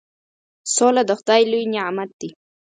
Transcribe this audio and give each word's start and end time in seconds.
سوله 0.75 1.01
د 1.05 1.11
خدای 1.19 1.41
لوی 1.51 1.65
نعمت 1.73 2.09
دی. 2.19 2.29